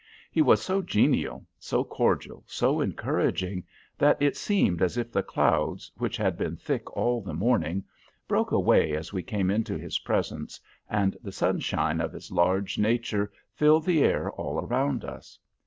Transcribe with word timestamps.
He 0.31 0.41
was 0.41 0.63
so 0.63 0.81
genial, 0.81 1.45
so 1.59 1.83
cordial, 1.83 2.43
so 2.47 2.81
encouraging, 2.81 3.65
that 3.99 4.19
it 4.19 4.35
seemed 4.35 4.81
as 4.81 4.97
if 4.97 5.11
the 5.11 5.21
clouds, 5.21 5.91
which 5.95 6.17
had 6.17 6.39
been 6.39 6.55
thick 6.55 6.97
all 6.97 7.21
the 7.21 7.35
morning, 7.35 7.83
broke 8.27 8.49
away 8.49 8.95
as 8.95 9.13
we 9.13 9.21
came 9.21 9.51
into 9.51 9.77
his 9.77 9.99
presence, 9.99 10.59
and 10.89 11.15
the 11.21 11.31
sunshine 11.31 12.01
of 12.01 12.13
his 12.13 12.31
large 12.31 12.79
nature 12.79 13.31
filled 13.53 13.85
the 13.85 14.01
air 14.01 14.31
all 14.31 14.59
around 14.61 15.05
us. 15.05 15.37